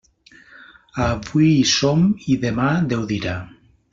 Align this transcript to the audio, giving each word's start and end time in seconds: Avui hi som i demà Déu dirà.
Avui 1.07 1.51
hi 1.57 1.69
som 1.73 2.01
i 2.33 2.39
demà 2.47 2.73
Déu 2.95 3.07
dirà. 3.15 3.37